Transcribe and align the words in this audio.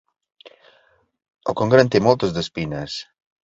El 1.53 1.59
congre 1.61 1.87
en 1.87 1.95
té 1.97 2.05
moltes 2.09 2.37
d'espines. 2.41 3.01